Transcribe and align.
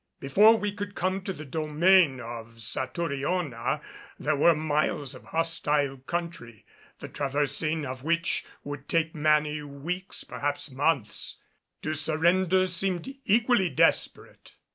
Before 0.19 0.57
we 0.57 0.71
could 0.71 0.95
come 0.95 1.21
to 1.21 1.31
the 1.31 1.45
domain 1.45 2.19
of 2.19 2.59
Satouriona 2.59 3.81
there 4.17 4.35
were 4.35 4.55
miles 4.55 5.13
of 5.13 5.25
hostile 5.25 5.97
country, 5.97 6.65
the 6.97 7.07
traversing 7.07 7.85
of 7.85 8.01
which 8.01 8.43
would 8.63 8.89
take 8.89 9.13
many 9.13 9.61
weeks, 9.61 10.23
perhaps 10.23 10.71
months. 10.71 11.39
To 11.83 11.93
surrender 11.93 12.65
seemed 12.65 13.13
equally 13.25 13.69
desperate. 13.69 14.53